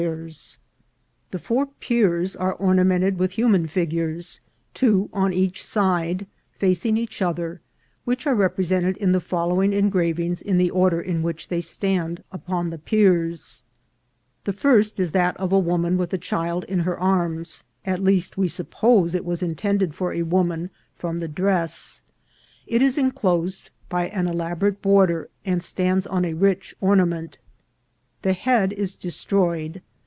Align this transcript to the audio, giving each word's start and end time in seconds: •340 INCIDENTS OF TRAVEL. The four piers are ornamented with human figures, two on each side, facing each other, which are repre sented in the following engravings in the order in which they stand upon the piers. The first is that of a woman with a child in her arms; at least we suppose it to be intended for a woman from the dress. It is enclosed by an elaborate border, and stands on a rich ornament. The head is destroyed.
•340 0.03 0.25
INCIDENTS 0.25 0.55
OF 0.55 1.29
TRAVEL. 1.29 1.29
The 1.29 1.45
four 1.45 1.65
piers 1.79 2.35
are 2.35 2.53
ornamented 2.55 3.19
with 3.19 3.31
human 3.33 3.67
figures, 3.67 4.39
two 4.73 5.11
on 5.13 5.31
each 5.31 5.63
side, 5.63 6.25
facing 6.57 6.97
each 6.97 7.21
other, 7.21 7.61
which 8.03 8.25
are 8.25 8.33
repre 8.35 8.55
sented 8.65 8.97
in 8.97 9.11
the 9.11 9.19
following 9.19 9.73
engravings 9.73 10.41
in 10.41 10.57
the 10.57 10.71
order 10.71 10.99
in 10.99 11.21
which 11.21 11.49
they 11.49 11.61
stand 11.61 12.23
upon 12.31 12.71
the 12.71 12.79
piers. 12.79 13.61
The 14.45 14.53
first 14.53 14.99
is 14.99 15.11
that 15.11 15.37
of 15.37 15.53
a 15.53 15.59
woman 15.59 15.99
with 15.99 16.11
a 16.15 16.17
child 16.17 16.63
in 16.63 16.79
her 16.79 16.99
arms; 16.99 17.63
at 17.85 18.01
least 18.01 18.39
we 18.39 18.47
suppose 18.47 19.13
it 19.13 19.23
to 19.23 19.37
be 19.37 19.45
intended 19.45 19.93
for 19.93 20.13
a 20.13 20.23
woman 20.23 20.71
from 20.95 21.19
the 21.19 21.27
dress. 21.27 22.01
It 22.65 22.81
is 22.81 22.97
enclosed 22.97 23.69
by 23.87 24.07
an 24.07 24.27
elaborate 24.27 24.81
border, 24.81 25.29
and 25.45 25.61
stands 25.61 26.07
on 26.07 26.25
a 26.25 26.33
rich 26.33 26.73
ornament. 26.81 27.37
The 28.23 28.33
head 28.33 28.71
is 28.73 28.95
destroyed. 28.95 29.79